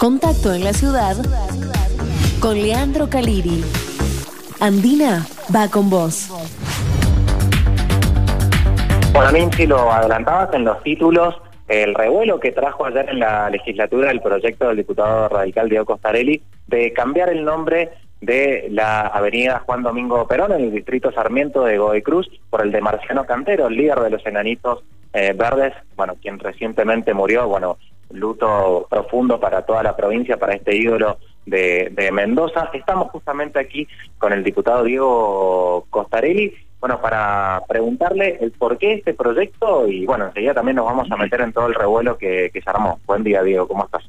[0.00, 1.14] Contacto en la ciudad
[2.40, 3.62] con Leandro Caliri.
[4.58, 6.30] Andina va con vos.
[9.12, 11.34] Bueno, Nancy, lo adelantabas en los títulos,
[11.68, 16.40] el revuelo que trajo ayer en la legislatura el proyecto del diputado radical Diego Costarelli
[16.66, 17.90] de cambiar el nombre
[18.22, 22.72] de la avenida Juan Domingo Perón en el distrito Sarmiento de Godoy Cruz por el
[22.72, 24.82] de Marciano Cantero, el líder de los enanitos
[25.12, 27.76] eh, verdes, bueno, quien recientemente murió, bueno,
[28.10, 32.70] luto profundo para toda la provincia, para este ídolo de, de Mendoza.
[32.72, 33.86] Estamos justamente aquí
[34.18, 40.26] con el diputado Diego Costarelli, bueno, para preguntarle el por qué este proyecto y bueno,
[40.26, 43.00] enseguida también nos vamos a meter en todo el revuelo que, que se armó.
[43.06, 44.04] Buen día, Diego, ¿cómo estás?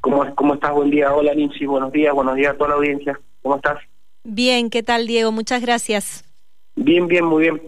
[0.00, 0.72] ¿Cómo, ¿Cómo estás?
[0.72, 1.14] Buen día.
[1.14, 1.66] Hola, Nancy.
[1.66, 2.14] Buenos días.
[2.14, 3.18] Buenos días a toda la audiencia.
[3.42, 3.78] ¿Cómo estás?
[4.24, 5.32] Bien, ¿qué tal, Diego?
[5.32, 6.24] Muchas gracias.
[6.76, 7.60] Bien, bien, muy bien.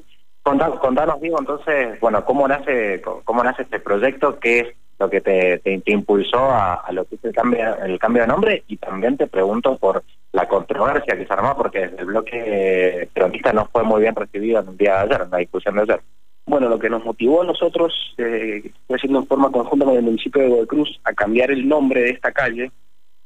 [0.43, 4.41] Contanos, contanos Diego, entonces, bueno, ¿cómo nace cómo nace este proyecto?
[4.41, 4.67] ¿Qué es
[5.03, 8.63] lo que te, te, impulsó a, lo que es el cambio, el cambio de nombre?
[8.69, 13.67] Y también te pregunto por la controversia que se armó, porque el bloque peronista no
[13.67, 16.01] fue muy bien recibido en el día de ayer, en la discusión de ayer.
[16.47, 20.03] Bueno, lo que nos motivó a nosotros, eh, fue haciendo en forma conjunta con el
[20.03, 22.71] municipio de Godoy Cruz, a cambiar el nombre de esta calle,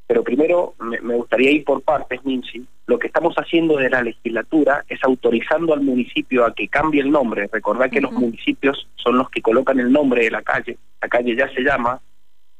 [0.07, 2.65] pero primero me, gustaría ir por partes, Nincy.
[2.85, 7.11] Lo que estamos haciendo de la legislatura es autorizando al municipio a que cambie el
[7.11, 7.49] nombre.
[7.51, 10.77] Recordad que los municipios son los que colocan el nombre de la calle.
[11.01, 11.99] La calle ya se llama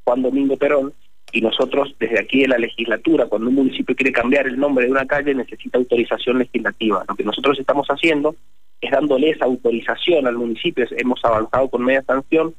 [0.03, 0.93] Juan Domingo Perón
[1.31, 4.91] y nosotros desde aquí de la legislatura, cuando un municipio quiere cambiar el nombre de
[4.91, 7.05] una calle, necesita autorización legislativa.
[7.07, 8.35] Lo que nosotros estamos haciendo
[8.81, 10.85] es dándole esa autorización al municipio.
[10.91, 12.53] Hemos avanzado con media sanción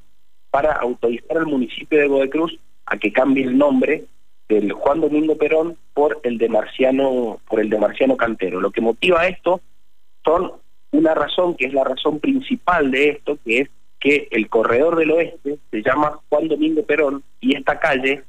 [0.50, 4.06] para autorizar al municipio de Godoy Cruz a que cambie el nombre
[4.49, 8.61] del Juan Domingo Perón por el de Marciano, por el de Marciano Cantero.
[8.61, 9.61] Lo que motiva esto
[10.25, 10.53] son
[10.91, 15.11] una razón que es la razón principal de esto, que es que el corredor del
[15.11, 18.25] oeste se llama Juan Domingo Perón y esta calle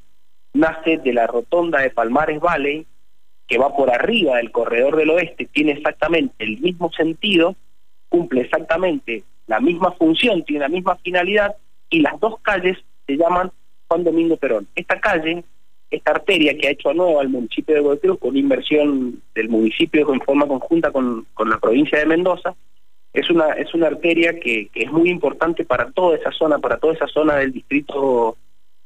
[0.54, 2.86] nace de la rotonda de Palmares Valley,
[3.48, 7.56] que va por arriba del corredor del oeste, tiene exactamente el mismo sentido,
[8.10, 11.56] cumple exactamente la misma función, tiene la misma finalidad,
[11.90, 12.78] y las dos calles
[13.08, 13.52] se llaman
[13.88, 14.68] Juan Domingo Perón.
[14.76, 15.44] Esta calle
[15.92, 20.14] esta arteria que ha hecho a nuevo al municipio de Godoy con inversión del municipio
[20.14, 22.56] en forma conjunta con, con la provincia de Mendoza,
[23.14, 26.78] es una es una arteria que, que, es muy importante para toda esa zona, para
[26.78, 28.38] toda esa zona del distrito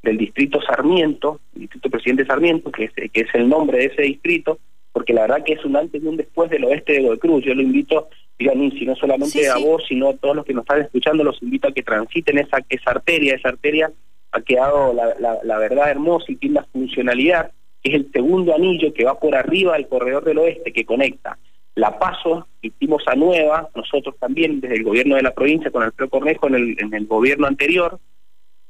[0.02, 4.02] del distrito Sarmiento, el distrito Presidente Sarmiento, que es, que es el nombre de ese
[4.04, 4.60] distrito,
[4.92, 7.44] porque la verdad que es un antes y un después del oeste de Godoy Cruz.
[7.46, 10.64] Yo lo invito, digan, si no solamente a vos, sino a todos los que nos
[10.64, 13.92] están escuchando, los invito a que transiten esa, esa arteria, esa arteria
[14.34, 17.52] ha quedado la, la, verdad hermosa y tiene una funcionalidad,
[17.82, 21.38] que es el segundo anillo que va por arriba del corredor del oeste que conecta
[21.76, 26.10] La Paso, hicimos a Nueva, nosotros también desde el gobierno de la provincia con Alfredo
[26.10, 28.00] Cornejo en el, en el gobierno anterior,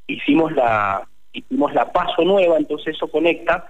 [0.06, 3.66] hicimos la, hicimos la Paso Nueva, entonces eso conecta,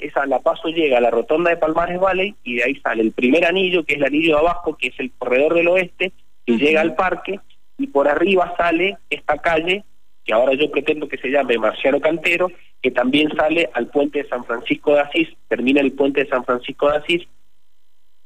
[0.00, 3.10] esa La Paso llega a la rotonda de Palmares Valley y de ahí sale el
[3.10, 6.12] primer anillo, que es el anillo de abajo, que es el corredor del oeste,
[6.44, 7.40] que llega al parque,
[7.76, 9.84] y por arriba sale esta calle
[10.26, 12.50] que ahora yo pretendo que se llame Marciano Cantero,
[12.82, 16.44] que también sale al puente de San Francisco de Asís, termina el puente de San
[16.44, 17.28] Francisco de Asís,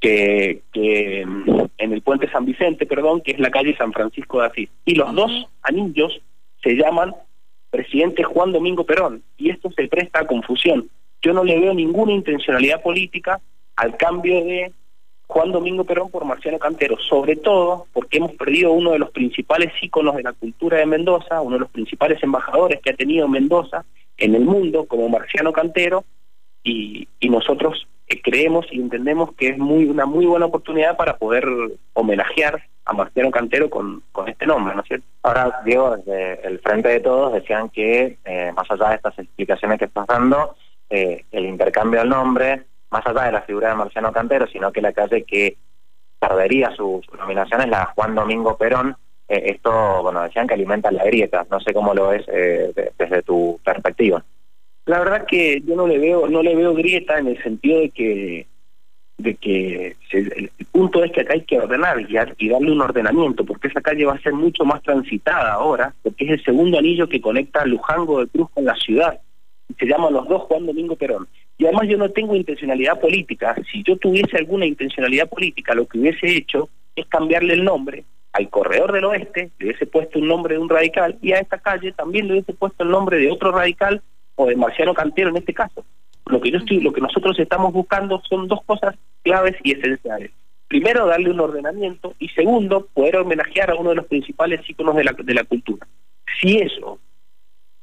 [0.01, 4.47] que, que en el puente San Vicente, perdón, que es la calle San Francisco de
[4.47, 4.71] Asís.
[4.87, 6.23] Y los dos anillos
[6.63, 7.15] se llaman
[7.69, 10.89] presidente Juan Domingo Perón, y esto se presta a confusión.
[11.21, 13.41] Yo no le veo ninguna intencionalidad política
[13.77, 14.73] al cambio de
[15.31, 19.73] Juan Domingo Perón por Marciano Cantero, sobre todo porque hemos perdido uno de los principales
[19.81, 23.85] íconos de la cultura de Mendoza, uno de los principales embajadores que ha tenido Mendoza
[24.17, 26.05] en el mundo como Marciano Cantero,
[26.65, 31.47] y, nosotros eh, creemos y entendemos que es muy una muy buena oportunidad para poder
[31.93, 35.07] homenajear a Marciano Cantero con, con este nombre, ¿no es cierto?
[35.23, 39.79] Ahora, Diego, desde el frente de todos decían que, eh, más allá de estas explicaciones
[39.79, 40.57] que estás dando,
[40.91, 44.83] eh, el intercambio del nombre más allá de la figura de Marciano Cantero, sino que
[44.83, 45.57] la calle que
[46.19, 48.97] perdería su, nominación es la Juan Domingo Perón.
[49.29, 51.47] Eh, esto, bueno, decían que alimenta la grieta.
[51.51, 54.25] No sé cómo lo ves eh, desde tu perspectiva.
[54.87, 57.91] La verdad que yo no le veo no le veo grieta en el sentido de
[57.91, 58.47] que
[59.19, 63.45] de que el, punto es que acá hay que ordenar y, y, darle un ordenamiento,
[63.45, 67.07] porque esa calle va a ser mucho más transitada ahora, porque es el segundo anillo
[67.07, 69.21] que conecta Lujango de Cruz con la ciudad.
[69.79, 71.29] Se llaman los dos Juan Domingo Perón.
[71.61, 73.55] Y además yo no tengo intencionalidad política.
[73.71, 78.49] Si yo tuviese alguna intencionalidad política, lo que hubiese hecho es cambiarle el nombre al
[78.49, 81.93] corredor del oeste, le hubiese puesto un nombre de un radical, y a esta calle
[81.93, 84.01] también le hubiese puesto el nombre de otro radical
[84.37, 85.85] o de Marciano Cantero en este caso.
[86.25, 90.31] Lo que nosotros estamos buscando son dos cosas claves y esenciales.
[90.67, 95.05] Primero, darle un ordenamiento y segundo, poder homenajear a uno de los principales íconos de
[95.05, 95.87] la, de la cultura.
[96.41, 96.99] Si eso,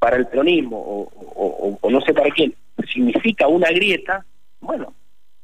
[0.00, 2.52] para el peronismo o, no sé para quién,
[2.92, 4.24] significa una grieta,
[4.60, 4.94] bueno,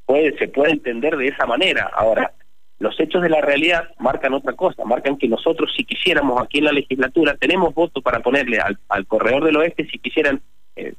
[0.06, 1.90] puede, se puede entender de esa manera.
[1.94, 2.32] Ahora,
[2.78, 6.64] los hechos de la realidad marcan otra cosa, marcan que nosotros si quisiéramos aquí en
[6.64, 10.42] la legislatura, tenemos votos para ponerle al, corredor del oeste, si quisieran
[10.76, 10.94] eh,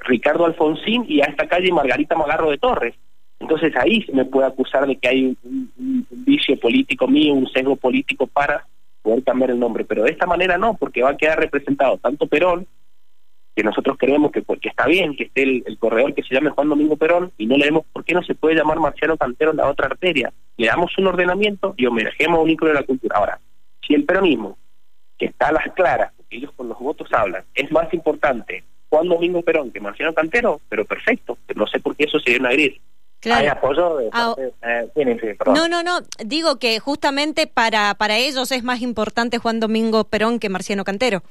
[0.00, 2.94] Ricardo Alfonsín y a esta calle Margarita Magarro de Torres.
[3.40, 7.76] Entonces ahí se me puede acusar de que hay un, vicio político mío, un sesgo
[7.76, 8.66] político para
[9.02, 12.26] poder cambiar el nombre, pero de esta manera no, porque va a quedar representado tanto
[12.26, 12.66] Perón
[13.58, 16.68] que nosotros creemos que porque está bien que esté el, corredor que se llame Juan
[16.68, 19.86] Domingo Perón y no leemos por qué no se puede llamar Marciano Cantero la otra
[19.86, 20.32] arteria.
[20.56, 23.16] Le damos un ordenamiento y homenajemos a un ícono de la cultura.
[23.16, 23.40] Ahora,
[23.84, 24.56] si el peronismo,
[25.18, 29.08] que está a las claras, porque ellos con los votos hablan, es más importante Juan
[29.08, 32.80] Domingo Perón que Marciano Cantero, pero perfecto, no sé por qué eso sería una gris.
[33.24, 35.98] Hay apoyo de ah, eh, no, no, no.
[36.24, 41.24] Digo que justamente para, para ellos es más importante Juan Domingo Perón que Marciano Cantero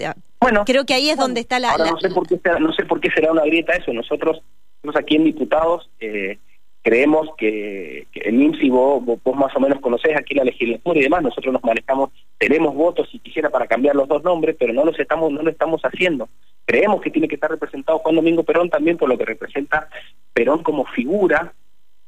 [0.00, 2.72] sea, bueno, creo que ahí es donde está la, No, sé por qué será, no
[2.72, 3.92] sé por qué será una grieta eso.
[3.92, 4.42] Nosotros,
[4.82, 6.38] nosotros aquí en Diputados eh,
[6.82, 11.02] creemos que, que el INSI vos, vos, más o menos conocés aquí la legislatura y
[11.02, 14.84] demás, nosotros nos manejamos, tenemos votos si quisiera para cambiar los dos nombres, pero no
[14.84, 16.30] los estamos, no lo estamos haciendo.
[16.64, 19.90] Creemos que tiene que estar representado Juan Domingo Perón también por lo que representa
[20.32, 21.52] Perón como figura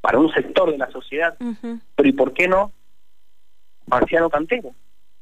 [0.01, 2.73] para un sector de la sociedad, pero ¿y por qué no
[3.87, 4.75] Marciano Cantero?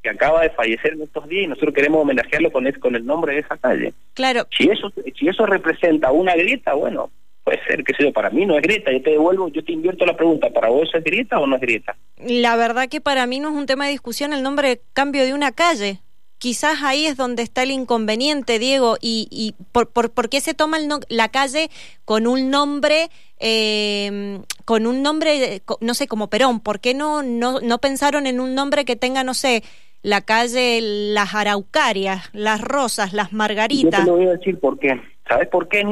[0.03, 3.35] Que acaba de fallecer en estos días y nosotros queremos homenajearlo con, con el nombre
[3.35, 3.93] de esa calle.
[4.15, 4.47] Claro.
[4.57, 7.11] Si eso, si eso representa una grieta, bueno,
[7.45, 10.07] puede ser, que sea, para mí no es grieta, yo te devuelvo, yo te invierto
[10.07, 11.97] la pregunta, ¿para vos es grieta o no es grieta?
[12.19, 15.25] La verdad que para mí no es un tema de discusión el nombre de cambio
[15.25, 16.01] de una calle.
[16.39, 20.55] Quizás ahí es donde está el inconveniente, Diego, y, y por, por, por qué se
[20.55, 21.69] toma el la calle
[22.07, 27.61] con un nombre, eh, con un nombre, no sé, como Perón, ¿por qué no, no,
[27.61, 29.63] no pensaron en un nombre que tenga, no sé,
[30.03, 34.01] la calle Las Araucarias, Las Rosas, Las Margaritas.
[34.01, 35.01] Yo te lo voy a decir por qué.
[35.29, 35.85] ¿Sabes por qué,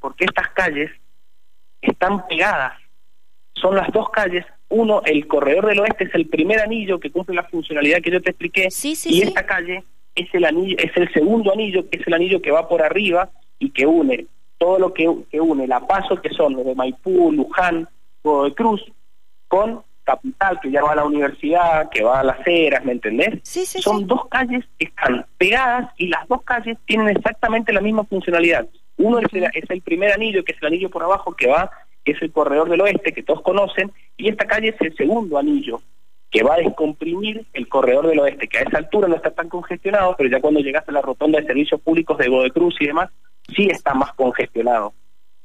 [0.00, 0.90] Porque estas calles
[1.80, 2.74] están pegadas.
[3.54, 4.44] Son las dos calles.
[4.68, 8.20] Uno, el corredor del oeste es el primer anillo que cumple la funcionalidad que yo
[8.20, 8.70] te expliqué.
[8.70, 9.84] Sí, sí, y esta calle
[10.14, 13.30] es el anillo, es el segundo anillo, que es el anillo que va por arriba
[13.58, 14.26] y que une
[14.58, 17.88] todo lo que, que une la paso que son los de Maipú, Luján,
[18.22, 18.82] de Cruz,
[19.48, 23.40] con capital, que ya va a la universidad, que va a las eras, ¿me entendés?
[23.42, 27.80] Sí, sí, Son dos calles que están pegadas y las dos calles tienen exactamente la
[27.80, 28.66] misma funcionalidad.
[28.96, 31.70] Uno es el, es el primer anillo, que es el anillo por abajo, que va,
[32.04, 35.38] que es el corredor del oeste, que todos conocen, y esta calle es el segundo
[35.38, 35.80] anillo,
[36.30, 39.48] que va a descomprimir el corredor del oeste, que a esa altura no está tan
[39.48, 43.10] congestionado, pero ya cuando llegas a la rotonda de servicios públicos de Godecruz y demás,
[43.54, 44.92] sí está más congestionado.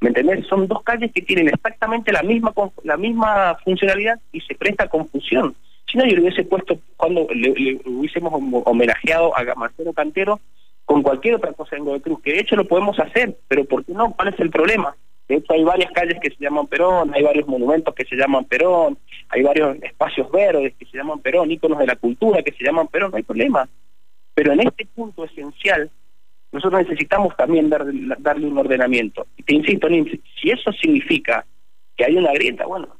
[0.01, 0.47] ¿Me entendés?
[0.47, 2.53] Son dos calles que tienen exactamente la misma
[2.83, 5.55] la misma funcionalidad y se presta confusión.
[5.91, 8.31] Si no, yo le hubiese puesto, cuando le, hubiésemos
[8.65, 10.39] homenajeado a Marcelo Cantero
[10.85, 13.85] con cualquier otra cosa en Godoy Cruz, que de hecho lo podemos hacer, pero ¿por
[13.85, 14.11] qué no?
[14.13, 14.95] ¿Cuál es el problema?
[15.27, 18.45] De hecho, hay varias calles que se llaman Perón, hay varios monumentos que se llaman
[18.45, 18.97] Perón,
[19.29, 22.87] hay varios espacios verdes que se llaman Perón, íconos de la cultura que se llaman
[22.87, 23.69] Perón, no hay problema.
[24.33, 25.91] Pero en este punto esencial,
[26.51, 29.27] nosotros necesitamos también darle un ordenamiento.
[29.37, 29.87] Y te insisto,
[30.41, 31.45] si eso significa
[31.95, 32.97] que hay una grieta, bueno,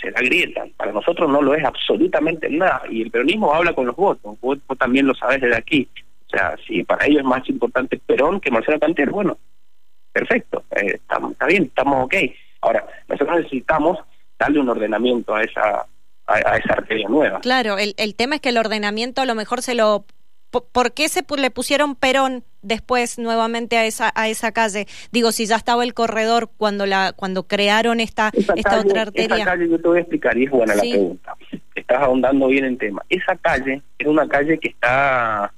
[0.00, 0.64] será grieta.
[0.76, 2.82] Para nosotros no lo es absolutamente nada.
[2.90, 4.38] Y el peronismo habla con los votos.
[4.40, 5.88] Vos, también lo sabes desde aquí.
[6.26, 9.38] O sea, si para ellos es más importante Perón que Marcelo Cantero, bueno,
[10.12, 12.14] perfecto, eh, está, bien, estamos ok.
[12.62, 13.98] Ahora, nosotros necesitamos
[14.38, 15.86] darle un ordenamiento a esa
[16.26, 17.40] a, esa arteria nueva.
[17.40, 20.04] Claro, el, el tema es que el ordenamiento a lo mejor se lo
[20.64, 24.86] ¿Por qué se le pusieron Perón después nuevamente a esa a esa calle?
[25.12, 29.36] Digo, si ya estaba el corredor cuando la cuando crearon esta esta otra arteria.
[29.36, 31.34] Esa calle yo te voy a explicar y es buena la pregunta.
[31.74, 33.02] Estás ahondando bien en tema.
[33.08, 35.52] Esa calle era una calle que está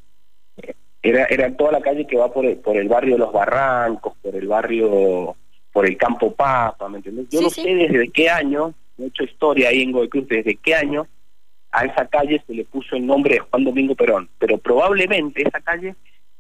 [1.03, 4.15] era era toda la calle que va por el, por el barrio de los Barrancos,
[4.23, 5.37] por el barrio
[5.73, 7.29] por el Campo Papa, ¿me entiendes?
[7.31, 11.07] Yo no sé desde qué año, he hecho historia ahí en Godoy desde qué año
[11.73, 15.61] a esa calle se le puso el nombre de Juan Domingo Perón, pero probablemente esa
[15.61, 15.95] calle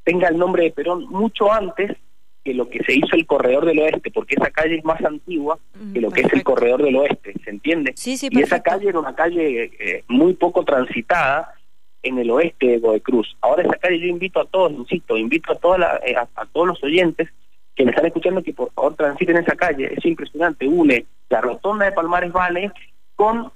[0.04, 1.96] tenga el nombre de Perón mucho antes
[2.44, 5.58] que lo que se hizo el corredor del oeste, porque esa calle es más antigua
[5.74, 7.92] mm, que lo que es el corredor del oeste, ¿se entiende?
[7.96, 11.54] Sí, sí, y esa calle era una calle eh, muy poco transitada
[12.02, 13.36] en el oeste de Godoy Cruz.
[13.40, 16.68] Ahora esa calle yo invito a todos, insisto, invito a, toda eh, a, a, todos
[16.68, 17.28] los oyentes
[17.74, 21.84] que me están escuchando que por favor transiten esa calle, es impresionante, une la rotonda
[21.84, 22.72] de Palmares Vale
[23.14, 23.52] con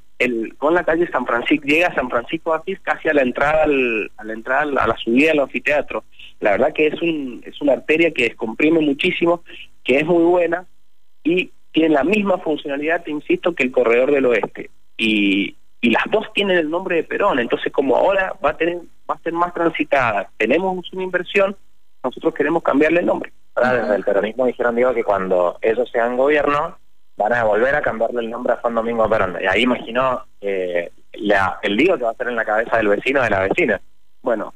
[0.58, 4.24] con la calle San Francisco, llega a San Francisco Asís casi a la entrada a
[4.24, 6.04] la entrada a la subida del anfiteatro.
[6.40, 9.42] La verdad que es un es una arteria que descomprime muchísimo,
[9.84, 10.66] que es muy buena
[11.24, 14.70] y tiene la misma funcionalidad, te insisto, que el corredor del oeste.
[14.96, 18.78] Y, y las dos tienen el nombre de Perón, entonces como ahora va a tener
[19.10, 21.56] va a ser más transitada, tenemos una inversión,
[22.02, 23.32] nosotros queremos cambiarle el nombre.
[23.54, 26.78] Ahora, desde el peronismo dijeron, digo, que cuando ellos sean gobierno,
[27.16, 29.36] van a volver a cambiarle el nombre a Juan Domingo Perón.
[29.40, 32.88] Y ahí imaginó eh, la, el lío que va a ser en la cabeza del
[32.88, 33.80] vecino de la vecina.
[34.22, 34.54] Bueno,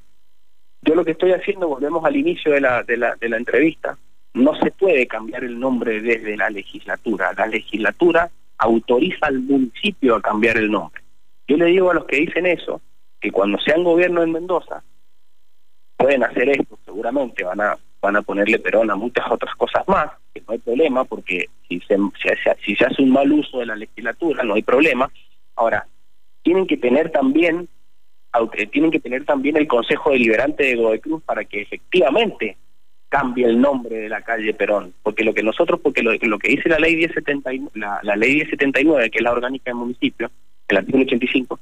[0.82, 3.98] yo lo que estoy haciendo, volvemos al inicio de la, de la, de la entrevista,
[4.34, 7.32] no se puede cambiar el nombre desde la legislatura.
[7.36, 11.02] La legislatura autoriza al municipio a cambiar el nombre.
[11.48, 12.80] Yo le digo a los que dicen eso,
[13.20, 14.82] que cuando sean gobierno en Mendoza,
[15.96, 20.10] pueden hacer esto, seguramente van a van a ponerle Perón a muchas otras cosas más,
[20.46, 21.96] no hay problema, porque si se,
[22.64, 25.10] si, se hace un mal uso de la legislatura, no hay problema.
[25.54, 25.86] Ahora,
[26.42, 27.68] tienen que tener también
[28.70, 32.58] tienen que tener también el Consejo Deliberante de Godoy Cruz para que efectivamente
[33.08, 36.68] cambie el nombre de la calle Perón, porque lo que nosotros, porque lo, que dice
[36.68, 40.30] la ley 1079, la, la ley 1079, que es la orgánica del municipio,
[40.68, 41.58] el artículo 85,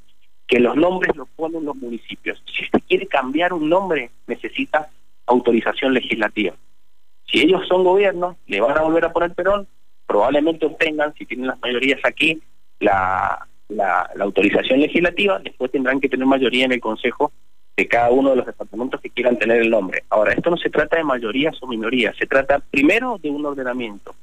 [0.46, 2.42] que los nombres los ponen los municipios.
[2.46, 4.88] Si usted quiere cambiar un nombre, necesita
[5.26, 6.54] autorización legislativa.
[7.34, 9.66] Si ellos son gobierno, le van a volver a poner Perón,
[10.06, 12.40] probablemente obtengan, si tienen las mayorías aquí,
[12.78, 13.48] la,
[14.20, 17.32] autorización legislativa, después tendrán que tener mayoría en el Consejo
[17.76, 20.04] de cada uno de los departamentos que quieran tener el nombre.
[20.10, 24.14] Ahora, esto no se trata de mayorías o minorías, se trata primero de un ordenamiento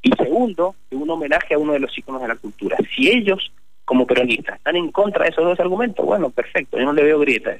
[0.00, 2.76] y segundo de un homenaje a uno de los iconos de la cultura.
[2.94, 3.50] Si ellos,
[3.84, 7.18] como peronistas, están en contra de esos dos argumentos, bueno, perfecto, yo no le veo
[7.18, 7.56] grieta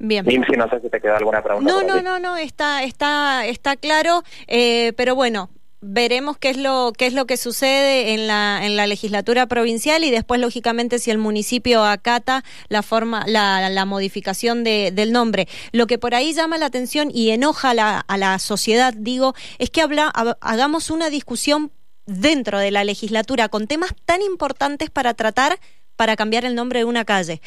[0.00, 0.24] Bien.
[0.56, 1.70] no sé si te queda alguna pregunta.
[1.70, 5.50] No, no, no, no, está, está, está claro, eh, pero bueno,
[5.82, 10.04] veremos qué es lo qué es lo que sucede en la en la legislatura provincial
[10.04, 15.48] y después lógicamente si el municipio acata la forma la, la modificación de, del nombre
[15.72, 19.34] lo que por ahí llama la atención y enoja a la, a la sociedad digo
[19.58, 21.72] es que habla, hagamos una discusión
[22.04, 25.58] dentro de la legislatura con temas tan importantes para tratar
[25.96, 27.40] para cambiar el nombre de una calle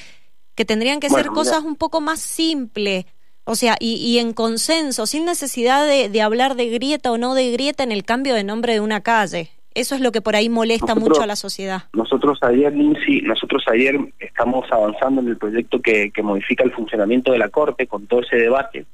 [0.55, 3.05] que tendrían que ser cosas un poco más simples,
[3.45, 7.33] o sea, y, y en consenso, sin necesidad de, de, hablar de grieta o no
[7.36, 9.50] de grieta en el cambio de nombre de una calle.
[9.75, 11.83] Eso es lo que por ahí molesta mucho a la sociedad.
[11.93, 17.31] Nosotros ayer, Lindsay, nosotros ayer estamos avanzando en el proyecto que, que modifica el funcionamiento
[17.31, 18.86] de la Corte con todo ese debate.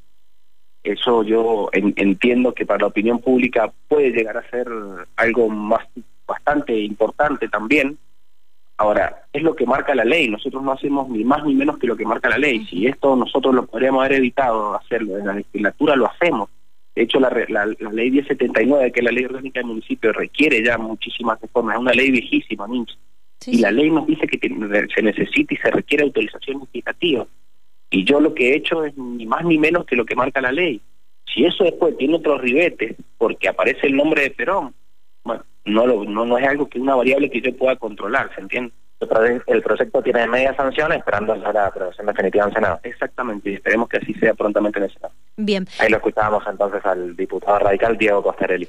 [0.82, 4.70] Eso yo entiendo que para la opinión pública puede llegar a ser
[5.18, 5.86] algo más
[6.26, 7.98] bastante importante también,
[8.80, 11.86] Ahora, es lo que marca la ley, nosotros no hacemos ni más ni menos que
[11.86, 12.66] lo que marca la ley.
[12.70, 16.50] Si esto nosotros lo podríamos haber evitado hacerlo en la legislatura, lo hacemos.
[16.96, 20.78] De hecho, la, la, ley 1079, que es la ley orgánica del municipio, requiere ya
[20.78, 21.76] muchísimas reformas.
[21.76, 22.68] Es una ley viejísima,
[23.48, 24.40] Y la ley nos dice que
[24.96, 27.28] se necesita y se requiere autorización legislativa.
[27.90, 30.40] Y yo lo que he hecho es ni más ni menos que lo que marca
[30.40, 30.80] la ley.
[31.34, 34.74] Si eso después tiene otros ribetes, porque aparece el nombre de Perón,
[35.26, 38.42] bueno, no, lo, no, no es algo que una variable que yo pueda controlar, ¿se
[38.42, 38.74] entiende?
[39.48, 42.80] El proyecto tiene media sanción esperando la aprobación definitiva en Senado.
[42.84, 45.14] Exactamente, y esperemos que así sea prontamente en el Senado.
[45.38, 45.66] Bien.
[45.80, 48.68] Ahí lo escuchábamos entonces al diputado radical Diego Costarelli.